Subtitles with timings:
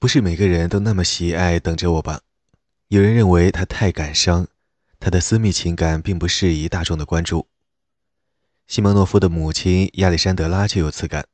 [0.00, 2.20] 不是每个人都那么喜爱等着我吧？
[2.86, 4.46] 有人认为他太感伤，
[5.00, 7.48] 他的私密情感并不适宜大众的关注。
[8.68, 11.26] 西蒙诺夫的母亲亚历山德拉就有此感。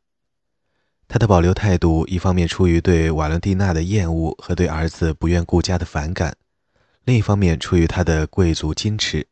[1.06, 6.34] 他的保留态度，一方面出于对瓦伦蒂娜的厌恶和对儿子不愿顾家的反感，
[7.04, 9.26] 另一方面出于他的贵族矜持，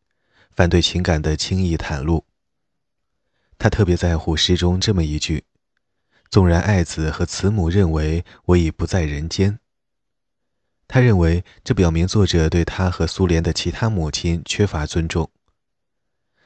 [0.54, 2.26] 反对情感的轻易袒露。
[3.56, 5.44] 他特别在乎诗中这么一句。
[6.32, 9.59] 纵然爱子和慈母认为我已不在人间，
[10.88, 15.30] 他认为这表明作者对他和苏联的其他母亲缺乏尊重。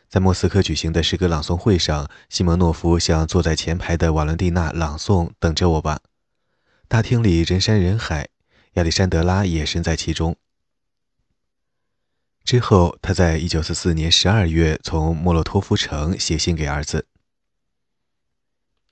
[0.09, 6.01] 在莫斯科举行的诗歌朗诵会上，西蒙诺夫向坐在前排的瓦伦蒂娜朗诵：“等着我吧。”
[6.89, 8.29] 大厅里人山人海，
[8.73, 10.37] 亚历山德拉也身在其中。
[12.43, 17.07] 之后，他在1944年12月从莫洛托夫城写信给儿子。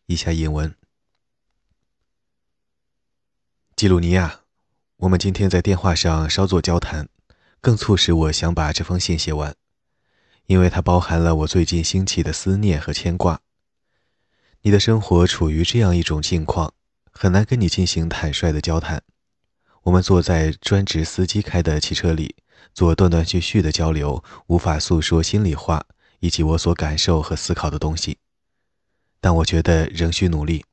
[0.06, 0.72] 以下引文。
[3.76, 4.42] 基鲁尼亚，
[4.98, 7.08] 我们今天在电话上稍作交谈，
[7.60, 9.52] 更促使我想把这封信写完，
[10.46, 13.40] 因为它包含了我最近兴起的思念和牵挂。
[14.62, 16.72] 你的生活处于这样一种境况，
[17.10, 19.02] 很难跟你进行坦率的交谈。
[19.82, 22.36] 我们坐在专职司机开的汽车里，
[22.74, 25.84] 做断断续续的交流，无法诉说心里话
[26.20, 28.18] 以及我所感受和思考的东西。
[29.20, 30.64] 但我觉得仍需努力。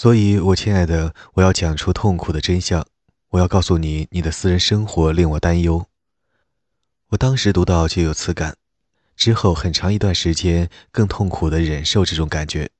[0.00, 2.86] 所以，我亲爱的，我要讲出痛苦的真相。
[3.30, 5.88] 我要告诉你，你的私人生活令我担忧。
[7.08, 8.56] 我当时读到就有此感，
[9.16, 12.70] 之后很长一段时间更痛苦地忍受这种感觉。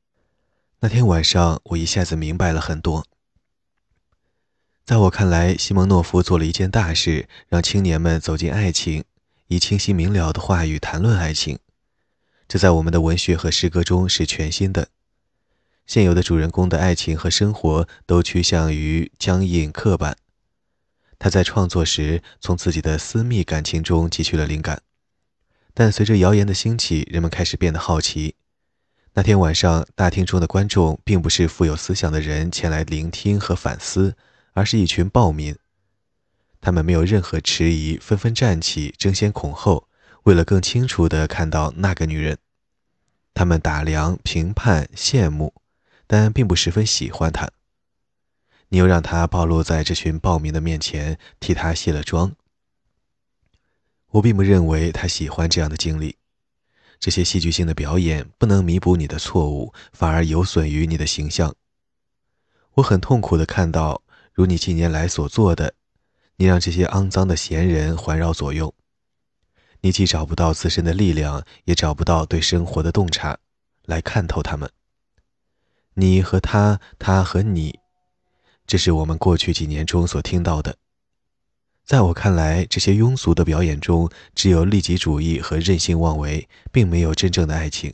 [0.78, 3.04] 那天晚上，我一下子明白了很多。
[4.84, 9.02] 在我看来，西蒙诺夫做了一件大事，让青年们走进爱情，
[9.48, 11.58] 以清晰明了的话语谈论爱情。
[12.46, 14.86] 这在我们的文学和诗歌中是全新的。
[15.88, 20.18] 现有的主人公的爱情和生活都趋向于僵硬刻板。
[21.18, 24.82] 他在创作时从自己的私密感情中汲取了灵感，
[25.72, 28.34] 但随着谣言的兴起，人们开始变得好奇。
[29.14, 34.14] 那天晚上，大厅中的观众并不是富有思想的人前来聆听和反思，
[34.52, 35.56] 而是一群暴民。
[36.60, 39.88] 他们没有任何迟疑，纷纷站起，争先恐后，
[40.24, 42.36] 为了更清楚地看到那个女人。
[43.32, 45.54] 他们打量、评判、羡慕。
[46.08, 47.48] 但并不十分喜欢他。
[48.70, 52.34] 你又让他暴露在这群暴民的面前，替他卸了妆。
[54.08, 56.16] 我并不认为他喜欢这样的经历。
[56.98, 61.54] 这些戏剧性的表演不能弥补你的错误，反而有损于你的形象。
[62.74, 64.02] 我很痛苦地看到，
[64.32, 65.74] 如你近年来所做的，
[66.36, 68.74] 你让这些肮脏的闲人环绕左右。
[69.80, 73.38] 你既找不到自身的力量，也找不到对生活的洞察，
[73.84, 74.68] 来看透他们。
[76.00, 77.80] 你和他，他和你，
[78.68, 80.76] 这是我们过去几年中所听到的。
[81.84, 87.92] 在我看来，这些庸俗的表演中，只有利己主义和任性妄为，并没有真正的爱情。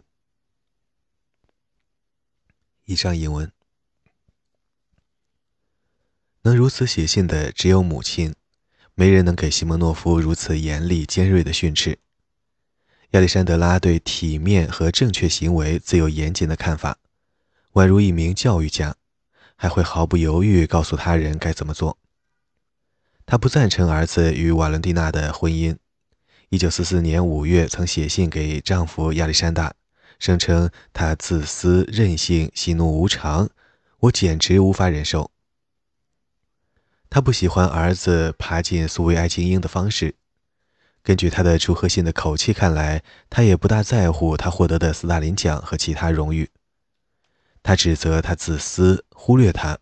[2.85, 3.51] 以上引文。
[6.43, 8.35] 能如此写信的只有母亲，
[8.95, 11.99] 没人能给西蒙诺夫如此严厉尖锐的训斥。
[13.13, 16.99] 亚历山德拉对体面和正确行为自有严谨的看法。
[17.75, 18.95] 宛如一名教育家，
[19.57, 21.99] 还会毫不犹豫告诉他人该怎么做。
[23.27, 25.77] 他不赞成儿子与瓦伦蒂娜的婚姻。
[26.51, 29.75] 1944年5月，曾写信给丈夫亚历山大，
[30.21, 33.51] 声称他自私、任性、喜怒无常，
[33.99, 35.33] 我简直无法忍受。
[37.11, 40.15] 他不喜欢儿子爬进苏维埃精英的方式。
[41.03, 46.49] 根据他的祝贺信的口气看来，他也不大在乎他获得的斯大林奖和其他荣誉。
[47.65, 49.79] 他指责他自私，忽略他，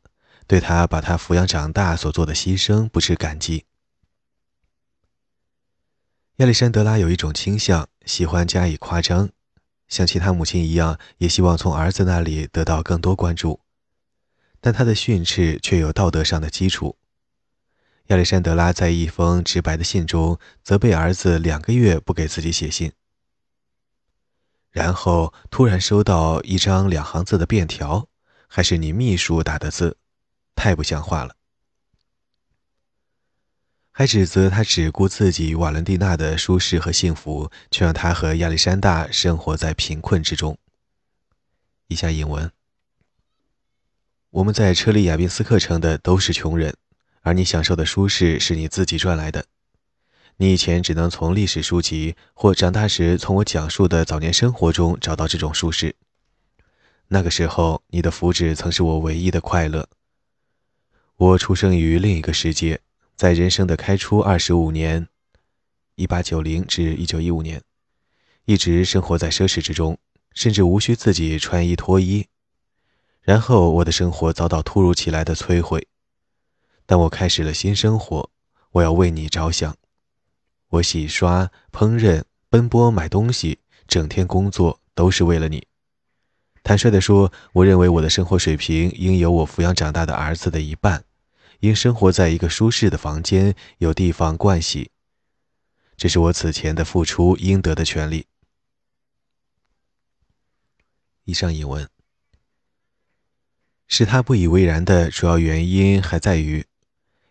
[0.47, 3.65] 对他把他抚养长大所做的牺牲不知感激。
[6.37, 9.31] 亚历山德拉有一种倾向，喜欢加以夸张，
[9.88, 13.61] 像其他母亲一样，也希望从儿子那里得到更多关注。
[14.61, 16.96] 但他的训斥却有道德上的基础。
[18.06, 22.93] 亚历山德拉在一封直白的信中责备儿子两个月不给自己写信。
[24.72, 28.08] 然后突然收到一张两行字的便条，
[28.48, 29.98] 还是你秘书打的字，
[30.56, 31.36] 太不像话了。
[33.90, 40.58] 还指责他只顾自己瓦伦蒂娜的舒适和幸福，却让他和亚历山大生活在贫困之中。
[41.88, 42.50] 以下引文：
[44.30, 46.75] 我们在车里亚宾斯克城的都是穷人，
[47.20, 49.44] 而你享受的舒适是你自己赚来的。
[50.38, 55.94] 你以前只能从历史书籍或长大时从我讲述的早年生活中找到这种舒适。
[57.08, 59.88] 那个时候，你的福祉曾是我唯一的快乐。
[61.17, 62.81] 我出生于另一个世界，
[63.14, 65.06] 在人生的开初二十五年
[65.94, 67.62] （一八九零至一九一五年），
[68.46, 69.99] 一直生活在奢侈之中，
[70.32, 72.26] 甚至无需自己穿衣脱衣。
[73.20, 75.87] 然后我的生活遭到突如其来的摧毁。
[76.87, 78.31] 但我开始了新生活，
[78.73, 79.76] 我要为你着想。
[80.72, 85.66] 我洗刷、烹饪、奔波买东西，整天工作，都是为了你。
[86.62, 91.04] 坦率地说，我认为我的生活水平应有我抚养长大的儿子的一半，
[91.60, 94.90] 应生活在一个舒适的房间，有地方盥洗。
[95.94, 98.25] 这是我此前的付出应得的权利。
[101.25, 101.86] 以上引文
[103.86, 106.64] 使他不以为然的主要原因还在于。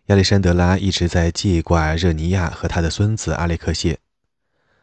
[0.06, 4.00] 亚历山德拉一直在记挂热尼亚和他的孙子阿列克谢。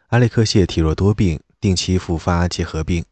[0.07, 3.03] 阿列克谢体弱多病，定期复发结核病，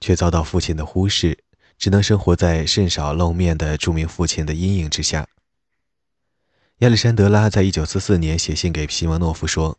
[0.00, 1.44] 却遭到父亲的忽视，
[1.76, 5.28] 只能生活在甚少露面的著名父亲的阴影之下。
[6.78, 9.78] 亚历山德拉在一九四四年写信给西蒙诺夫说：“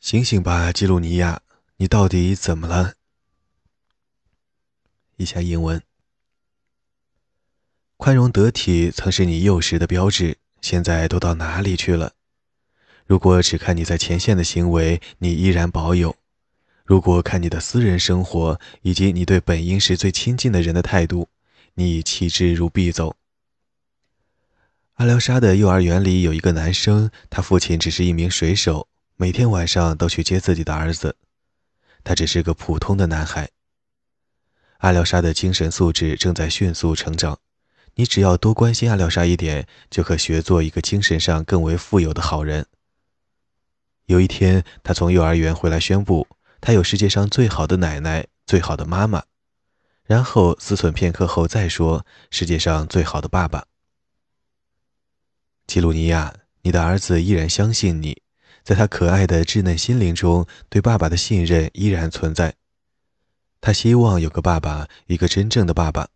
[0.00, 1.40] 醒醒吧，基鲁尼亚，
[1.76, 2.94] 你到底怎么了？”
[5.16, 5.85] 以下英文。
[7.96, 12.12] 宽容得体曾是你幼时的标志，现在都到哪里去了？
[13.06, 16.10] 如果只看你在前线的行为，你依然保有；
[16.84, 21.28] 如果看你的私人生活以及你对本应是最亲近的人的态度，
[21.74, 23.14] 你已弃之如敝帚。
[24.94, 31.16] 阿廖沙的幼儿园里有一个男生，他父亲只是一名水手，每天晚上都去接自己的儿子。
[32.04, 33.48] 他只是个普通的男孩。
[34.78, 37.38] 阿廖沙的精神素质正在迅速成长。
[37.96, 42.66] 你只要多关心阿廖沙一点，就可学做一个精神上更为富有的好人。
[44.04, 46.26] 有一天，他从幼儿园回来，宣布
[46.60, 49.24] 他有世界上最好的奶奶、最好的妈妈。
[50.04, 53.64] 然后思忖片刻后再说世界上最好的爸爸。
[55.66, 56.32] 基鲁尼亚，
[56.62, 58.22] 你的儿子依然相信你，
[58.62, 62.54] 在他可爱的稚嫩心灵中，对爸爸的信任依然存在。
[63.62, 66.08] 他希望有个爸爸，一个真正的爸爸。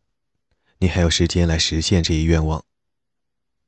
[0.82, 2.65] 你还有时间来实现这一愿望。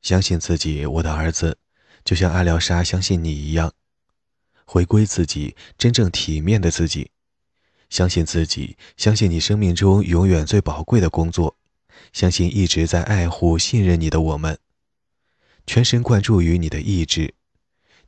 [0.00, 1.58] 相信自己，我的儿子，
[2.04, 3.74] 就像阿廖沙相信你一样，
[4.64, 7.10] 回归自己，真正体面的自己。
[7.90, 11.58] 相信自己，相信你生命中永远最宝贵的工作，
[12.14, 14.58] 相信一直在爱护、信任你的我们，
[15.66, 17.34] 全神贯注于你的意志，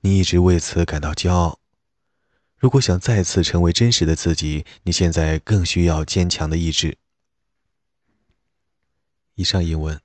[0.00, 1.60] 你一直为此感到骄傲。
[2.56, 6.96] 如果想再次成为真实的自己，你现在更需要坚强的意志。
[9.34, 10.00] 以上英文。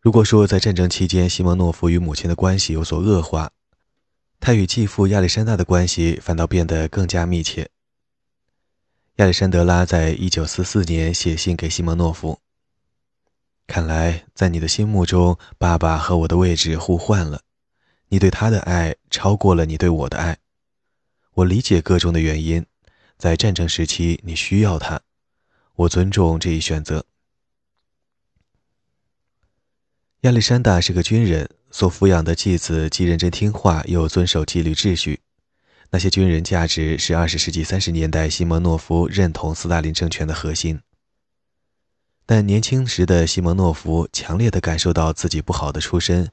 [0.00, 3.52] 如果说在战争期间，西蒙诺夫与母亲的关系有所恶化，
[4.38, 7.70] 他与继父亚历山大的关系反倒变得更加密切。
[9.16, 12.40] 亚历山德拉在一九四四年写信给西蒙诺夫
[13.66, 17.40] ：“看来在你的心目中，爸爸和我的位置互换了。
[18.08, 20.36] 你对他的爱超过了你对我的爱。
[21.32, 22.66] 我理解个中的原因，
[23.16, 25.00] 在战争时期，你需要他。”
[25.76, 27.04] 我尊重这一选择。
[30.20, 35.20] 亚历山大是个军人，所抚养的继子既认真听话，又遵守纪律秩序。
[35.90, 40.80] 那些军人价值是二十世纪三十年代西蒙诺夫认同斯大林政权的核心。
[42.24, 46.30] 但年轻时的西蒙诺夫强烈的感受到自己不好的出身，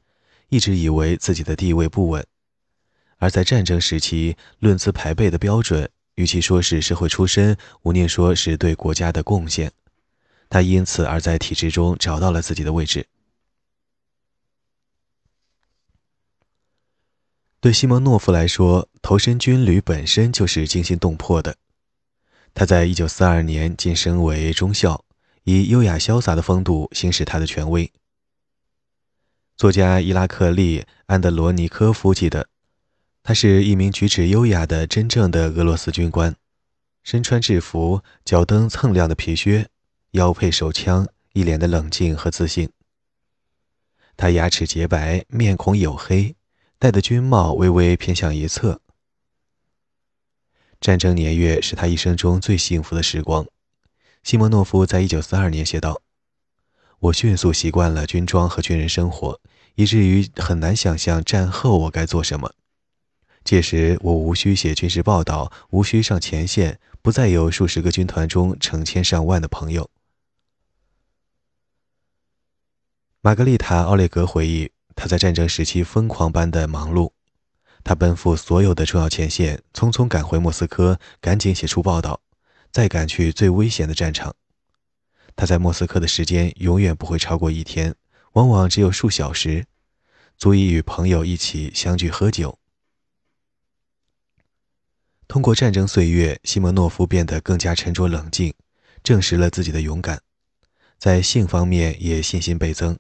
[0.50, 2.25] 一直以为自己的地位不稳。
[3.17, 5.89] 而在战争时期，论资排辈的标准。
[6.21, 9.71] 与其说是社会出身，无宁说是对国家的贡献。
[10.51, 13.07] 他因此而在体制中找到了自己的位置。
[17.59, 21.57] 对西蒙诺夫来说，投身军旅本身就是惊心动魄的。
[22.53, 25.03] 他在一九四二年晋升为中校，
[25.45, 27.91] 以优雅潇洒的风度行使他的权威。
[29.57, 32.50] 作家伊拉克利·安德罗尼科夫记得。
[33.23, 36.35] 他是一名举止优雅的真正的俄罗斯军官，
[37.03, 39.67] 身穿制服，脚蹬锃亮的皮靴，
[40.11, 42.71] 腰配手枪，一脸的冷静和自信。
[44.17, 46.35] 他牙齿洁白，面孔黝黑，
[46.79, 48.81] 戴的军帽微微偏向一侧。
[50.79, 53.45] 战争年月是他一生中最幸福的时光。
[54.23, 56.01] 西蒙诺夫在一九四二年写道
[56.99, 59.39] ：“我迅速习惯了军装和军人生活，
[59.75, 62.53] 以至于很难想象战后我该做什么。”
[63.43, 69.89] 届时，我无需写军事报道，无需上前线，不再有数十个军团中成千上万的朋友。
[73.21, 77.12] 玛格丽塔·奥列格回忆，他在战争时期疯狂般的忙碌，
[77.83, 82.21] 他奔赴所有的重要前线，匆匆赶回莫斯科，赶紧写出报道，
[82.71, 84.36] 再赶去最危险的战场。
[85.36, 87.95] 他在莫斯科的时间永远不会超过一天，
[88.33, 89.65] 往往只有数小时，
[90.38, 92.61] 足以与朋友一起相聚喝酒。
[95.31, 98.53] 通过战争岁月，西蒙诺夫变得更加沉着冷静，
[99.01, 100.21] 证实了自己的勇敢，
[101.00, 103.00] 在性方面也信心倍增。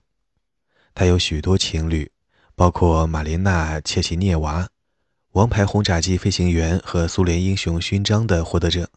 [0.95, 2.09] 他有许多情侣，
[2.55, 4.69] 包括玛琳娜·切奇涅娃，
[5.33, 8.89] 王牌轰炸机飞行员和苏联英雄勋章的获得者。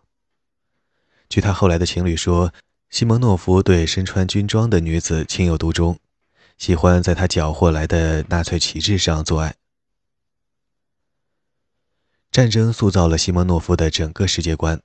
[1.28, 2.54] 据他后来的情侣说，
[2.88, 5.98] 西蒙诺夫对身穿军装的女子情有独钟，
[6.56, 9.56] 喜欢在他缴获来的纳粹旗帜上做爱。
[12.34, 14.82] 战争塑造了西蒙诺夫的整个世界观，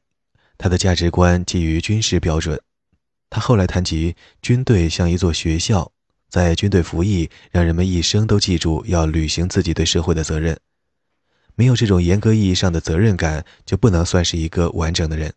[0.55, 2.61] 他的价值观基于军事标准。
[3.27, 5.91] 他后来谈及军队像一座学校，
[6.29, 10.59] 在军队服役，让人们一生都记住要履行自己对社会的责任。
[11.55, 15.33] 没有这种严格意义上的责任感，就不能算是一个完整的人。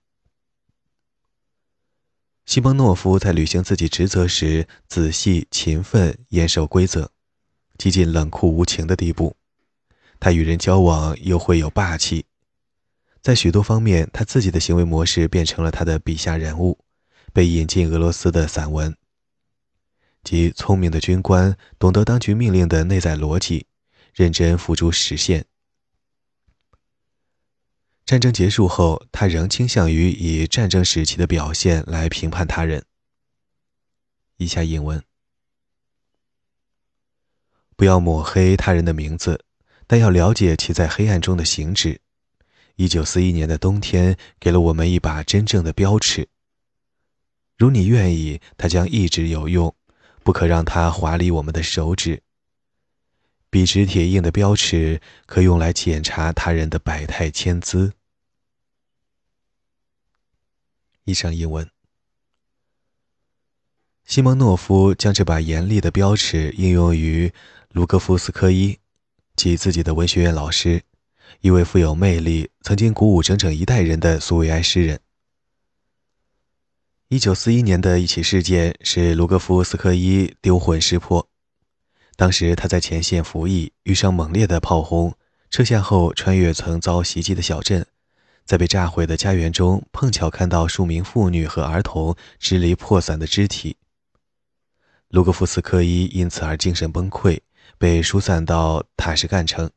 [2.45, 7.11] 西蒙诺夫在履行自己职责时仔细、勤奋、严守规则，
[7.79, 9.35] 几近冷酷无情的地步。
[10.23, 12.27] 他与人交往又会有霸气，
[13.21, 16.79] 在许多方面，他自己的行为模式变成了他的笔下人物，
[17.33, 18.97] 被引进俄罗斯的散文，
[20.23, 23.67] 即聪明的军官懂得当局命令的内在逻辑，
[24.15, 25.45] 认真付诸实现。
[28.05, 32.85] 战争结束后，他仍倾向于以战争时期的表现来评判他人。
[34.37, 35.03] 以下引文：
[37.75, 39.45] 不要抹黑他人的名字。
[39.93, 42.01] 但要了解其在黑暗中的行止。
[42.77, 46.27] 一九四一年的冬天给了我们一把真正的标尺。
[47.59, 49.77] 如你愿意，它将一直有用，
[50.25, 52.23] 不可让它划离我们的手指。
[53.51, 57.93] 笔直铁硬的标尺可用来检查他人的百态千姿。
[61.05, 61.71] 以上英文。
[64.07, 67.31] 西蒙诺夫将这把严厉的标尺应用于
[67.73, 68.79] 卢戈夫斯科伊。
[69.35, 70.83] 即自己的文学院老师，
[71.41, 75.01] 一位富有魅力、曾经鼓舞整整一代人的苏维埃诗人。
[77.09, 81.29] 一九四一年的一起事件使卢戈夫斯科伊丢魂失魄。
[82.17, 85.15] 当时他在前线服役，遇上猛烈的炮轰，
[85.51, 87.87] 撤下后穿越曾遭袭击的小镇，
[88.45, 93.77] 在被炸毁的家园中，碰巧看到数名妇女和儿童支离破散的肢体。
[95.09, 97.41] 卢戈夫斯科伊因此而精神崩溃。
[97.83, 99.69] 被疏散到塔什干城。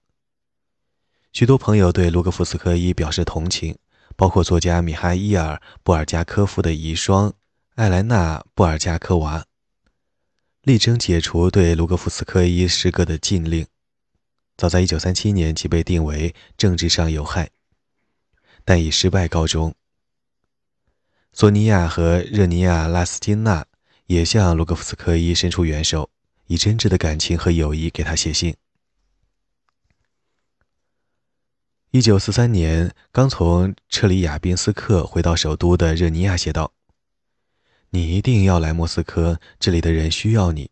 [1.33, 3.79] 许多朋友对卢格夫斯科伊表示同情，
[4.15, 7.33] 包括作家米哈伊尔·布尔加科夫的遗孀
[7.73, 9.47] 艾莱娜·布尔加科娃，
[10.61, 13.65] 力争解除对卢格夫斯科伊诗歌的禁令。
[14.55, 17.49] 早在1937年即被定为政治上有害，
[18.63, 19.73] 但以失败告终。
[21.33, 23.65] 索尼娅和热尼亚·拉斯金娜
[24.05, 26.11] 也向卢格夫斯科伊伸出援手。
[26.47, 28.55] 以真挚的感情和友谊给他写信。
[31.91, 36.73] 一九四三年，刚从彻里亚宾斯克回到首都的热尼亚写道
[37.91, 40.69] ：“你一定要来莫斯科，这里的人需要你，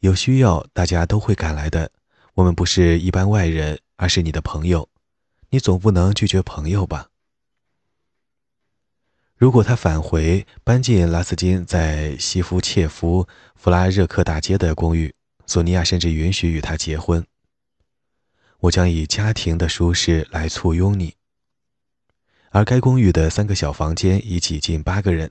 [0.00, 1.90] 有需要大家都会赶来的。
[2.34, 4.90] 我们不是一般外人，而是你的朋友，
[5.48, 7.08] 你总不能拒绝朋友吧？”
[9.38, 15.14] 如果他返回，搬进拉斯金在西夫切夫弗拉热克大街的公寓，
[15.46, 17.26] 索尼娅甚至允许与他结婚。
[18.58, 21.14] 我将以家庭的舒适来簇拥你。
[22.50, 25.30] 而该公寓的三个小房间已挤进八个人。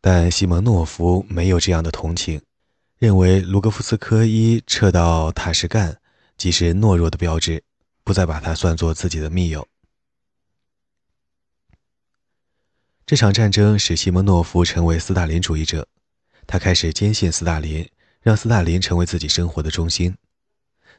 [0.00, 2.40] 但西蒙诺夫没有这样的同情，
[2.96, 6.00] 认为卢戈夫斯科伊撤到塔什干
[6.36, 7.62] 即是懦弱的标志，
[8.02, 9.66] 不再把他算作自己的密友。
[13.04, 15.86] 这场战争使西蒙诺夫成为斯大林主义者，
[16.46, 17.88] 他开始坚信斯大林，
[18.22, 20.16] 让斯大林成为自己生活的中心，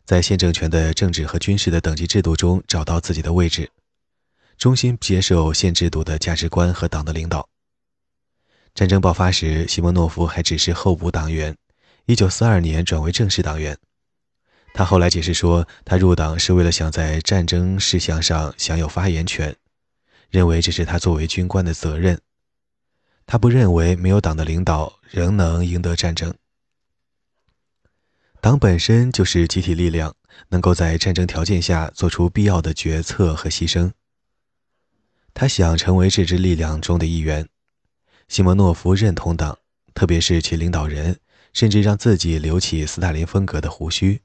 [0.06, 3.70] 在现政权的政治和军事的等级制度中找到自己的位置，
[4.58, 7.48] 衷心接受现制度的价值观和党的领导。
[8.76, 11.56] 战争爆发时，西蒙诺夫还只是候补党员
[12.08, 13.78] ，1942年转为正式党员。
[14.74, 19.56] 他后来解释说，他入党是为了想在战争事项上享有发言权。
[20.30, 22.20] 认为这是他作为军官的责任。
[23.28, 26.34] 他不认为没有党的领导仍能赢得战争。
[28.40, 30.16] 党本身就是集体力量，
[30.48, 33.92] 能够在战争条件下做出必要的决策和牺牲。
[35.34, 37.48] 他想成为这支力量中的一员。
[38.30, 39.60] 西蒙诺夫认同党，
[39.94, 41.20] 特别是其领导人，
[41.52, 44.22] 甚至让自己留起斯大林风格的胡须，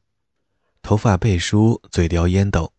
[0.81, 2.73] 头发背梳，嘴叼烟斗。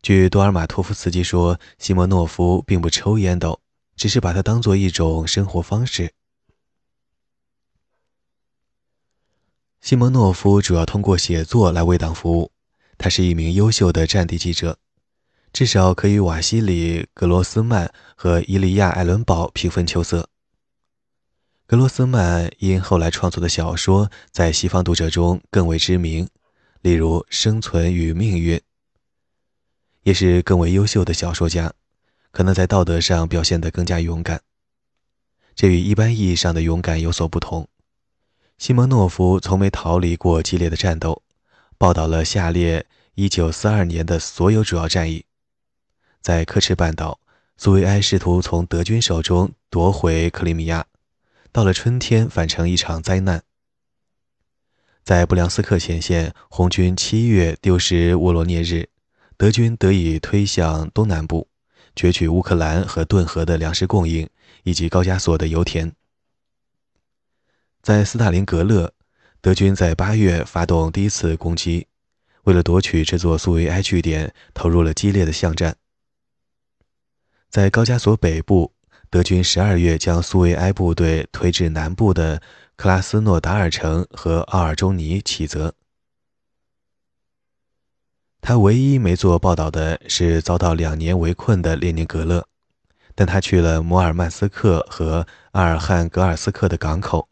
[0.00, 3.60] 据多尔马托夫斯基说，西莫诺夫并不抽烟斗，
[3.98, 6.12] 只是把它当做一种生活方式。
[9.80, 12.52] 西蒙诺夫主要通过写作来为党服务，
[12.96, 14.78] 他是一名优秀的战地记者，
[15.52, 20.28] 至少可与瓦西里·格罗斯曼和伊利亚·艾伦堡平分秋色。
[21.66, 26.28] 格罗斯曼因后来创作的小说在西方读者中更为知名，
[26.80, 28.56] 例如《生存与命运》，
[30.02, 31.72] 也是更为优秀的小说家，
[32.38, 34.42] 可能在道德上表现得更加勇敢。
[35.56, 37.66] 这与一般意义上的勇敢有所不同。
[38.58, 41.20] 西蒙诺夫从没逃离过激烈的战斗，
[41.76, 45.24] 报道了下列1942年的所有主要战役。
[46.20, 47.18] 在科赤半岛，
[47.56, 50.86] 苏维埃试图从德军手中夺回克里米亚，
[51.50, 53.42] 到了春天反成一场灾难。
[55.02, 58.90] 在布良斯克前线，红军七月丢失沃罗涅日，
[59.36, 61.48] 德军得以推向东南部，
[61.98, 64.30] 攫取乌克兰和顿河的粮食供应
[64.62, 65.92] 以及高加索的油田。
[67.82, 68.92] 在斯大林格勒，
[69.40, 71.88] 德军在八月发动第一次攻击，
[72.44, 75.74] 为了夺取这座苏维埃据点，投入了激烈的巷战。
[77.50, 78.72] 在高加索北部，
[79.10, 82.40] 德军十二月将苏维埃部队推至南部的
[82.76, 85.74] 克拉斯诺达尔城和奥尔中尼启泽。
[88.48, 92.48] 他唯一没做报道的是遭到两年围困的列宁格勒，
[93.14, 97.28] 但他去了摩尔曼斯克和阿尔汉格尔斯克的港口。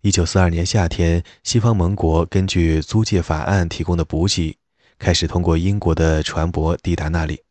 [0.00, 4.56] 一九四二年夏天，西方盟国根据租借法案提供的补给，
[4.98, 7.42] 开始通过英国的船舶抵达那里。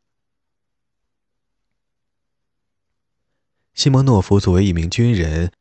[3.76, 5.52] 西蒙诺夫作为一名军人，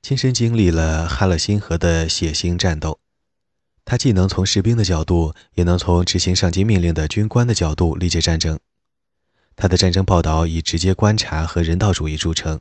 [0.00, 3.00] 亲身经历了哈勒辛河的血腥战斗。
[3.90, 8.56] 他既能从士兵的角度，也能从执行上级命令的军官的角度理解战争。
[9.56, 12.60] 他的战争报道以直接观察和人道主义著称，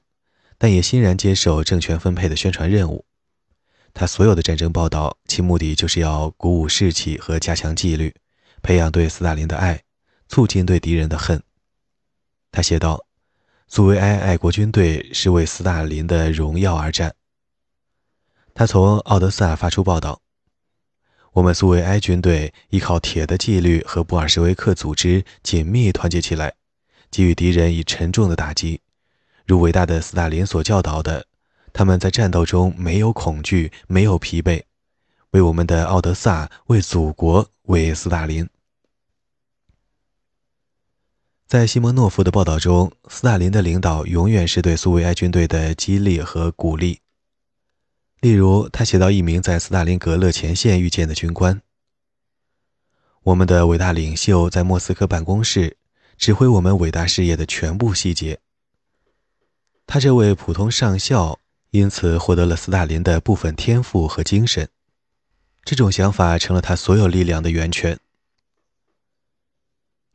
[0.57, 3.05] 但也欣然接受政权分配的宣传任务。
[3.93, 8.15] 他所有的战争报道，其目的就是要鼓舞士气和加强纪律，
[8.63, 9.83] 培养对斯大林的爱，
[10.27, 11.43] 促进对敌人的恨。
[12.51, 13.05] 他写道
[13.69, 17.13] ：“苏维埃爱国军队是为斯大林的荣耀而战。”
[18.55, 20.23] 他从奥德萨发出报道
[21.33, 26.53] ：“我们苏维埃军队依靠铁的纪律和布尔什维克组织紧密团结起来，
[27.11, 28.81] 给予敌人以沉重的打击，
[29.45, 31.25] 如伟大的斯大林所教导的。”
[31.71, 34.63] 他们在战斗中没有恐惧，没有疲惫，
[35.31, 38.49] 为我们的奥德萨，为祖国，为斯大林。
[41.45, 46.99] 在西蒙诺夫的报道中，斯大林的领导永远是对苏维埃军队的激励和鼓励。
[48.21, 51.61] 例如，他写到一名在斯大林格勒前线遇见的军官
[53.23, 55.77] ：“我们的伟大领袖在莫斯科办公室，
[56.17, 58.39] 指挥我们伟大事业的全部细节。
[59.85, 61.39] 他这位普通上校。”
[61.71, 64.67] 因此，获得了斯大林的部分天赋和精神。
[65.63, 67.99] 这种想法成了他所有力量的源泉。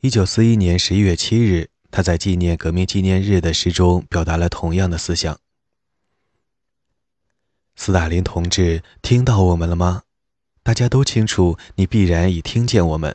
[0.01, 5.39] 一九四一年十一月七日，他在纪念革命纪念日的诗中表达了同样的思想
[7.77, 10.03] ：“斯大林同志，听到我们了吗？
[10.63, 13.15] 大家都清楚，你必然已听见我们。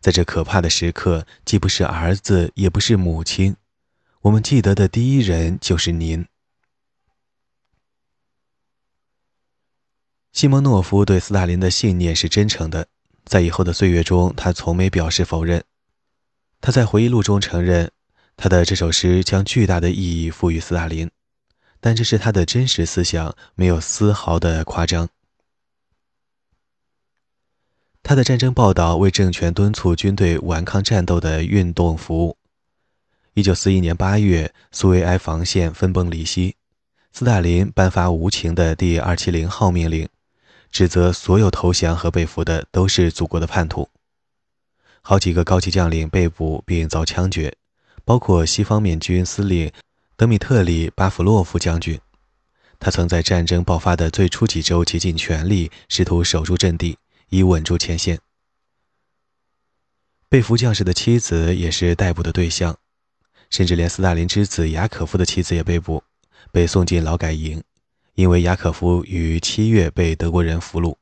[0.00, 3.56] 在这可怕的时刻，既不是儿子，也不是母亲，
[4.22, 6.26] 我们记得的第一人就是您。”
[10.32, 12.88] 西蒙诺夫对斯大林的信念是真诚的，
[13.24, 15.64] 在以后的岁月中，他从没表示否认。
[16.60, 17.90] 他在回忆录中承认，
[18.36, 21.10] 他的这首诗将巨大的意义赋予斯大林，
[21.80, 25.08] 但这是他的真实思想，没有丝毫的夸张。
[28.02, 32.36] 他的战争报道为政权敦促军队顽抗战斗的运动服务。
[33.34, 36.56] 一九四一年八月，苏维埃防线分崩离析，
[37.12, 40.08] 斯大林颁发无情的第二七零号命令。
[40.70, 43.88] 指责所有投降和被俘的都是祖国的叛徒。
[45.00, 47.56] 好几个高级将领被捕并遭枪决，
[48.04, 49.72] 包括西方面军司令
[50.18, 52.00] 德米特里·巴甫洛夫将军。
[52.78, 56.96] 他曾在战争爆发的最初几周竭尽全力，试图守住阵地，
[57.28, 58.18] 以稳住前线。
[60.28, 62.78] 被俘将士的妻子也是逮捕的对象，
[63.50, 66.02] 甚至连斯大林之子雅可夫的妻子也被捕，
[66.50, 67.62] 被送进劳改营。
[68.14, 70.96] 因为雅可夫于七月被德国人俘虏，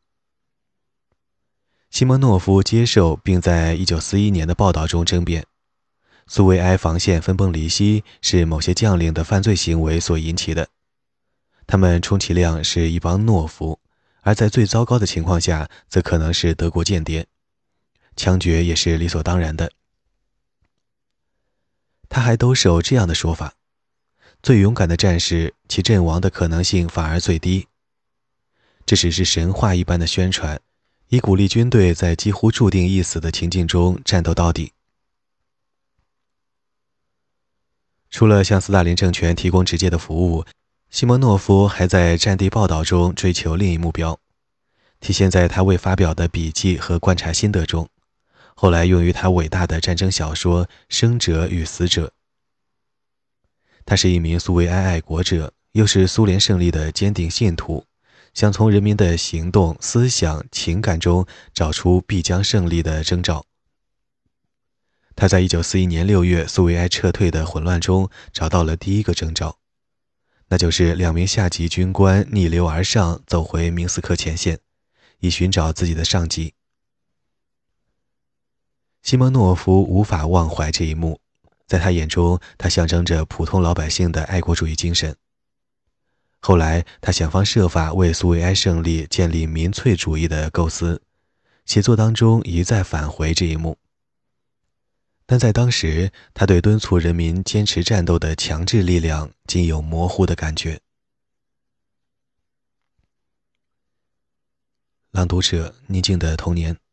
[1.88, 5.46] 西蒙诺夫接受并在一九四一年的报道中争辩：
[6.26, 10.68] 苏维埃防线分崩离析是某些将领的犯罪行为所引起的，
[11.66, 13.78] 他们充其量是一帮懦夫，
[14.22, 17.26] 而在最糟糕的情况下，则可能是德国间谍，
[18.16, 19.70] 枪决也是理所当然的。
[22.08, 23.54] 他还兜售这样的说法：
[24.42, 27.66] 最勇敢的战士，其阵亡的可能性反而最低。
[28.86, 30.60] 这只是神话一般的宣传，
[31.08, 34.73] 以鼓励军队在几乎注定一死的情境中战斗到底。
[38.14, 40.44] 除了向斯大林政权提供直接的服务，
[40.88, 44.20] 西蒙诺夫还在战地报道中追求另一目标，
[45.00, 47.88] 体现在他未发表的笔记和观察心得中，
[48.54, 52.06] 后来用于他伟大的战争小说《生者与死者》。
[53.84, 57.84] 他是一名苏维埃爱国者，又是苏联胜利的坚定信徒，
[58.32, 63.44] 想从人民的行动、思想、情感中找出必将胜利的征兆。
[65.16, 69.58] 他在1941年6月苏维埃撤退的混乱中找到了第一个征兆，
[70.48, 74.58] 那就是两名下级军官逆流而上，走回明斯克前线，
[75.20, 76.54] 以寻找自己的上级。
[79.02, 81.20] 西蒙诺夫无法忘怀这一幕，
[81.66, 85.14] 在他眼中，他象征着普通老百姓的爱国主义精神。
[86.40, 91.00] 后来，他想方设法为苏维埃胜利建立民粹主义的构思，
[91.64, 93.78] 写作当中一再返回这一幕。
[95.26, 100.80] 但在当时，他对敦促人民坚持战斗的强制力量仅有模糊的感觉。
[105.10, 106.83] 朗读者：宁静的童年。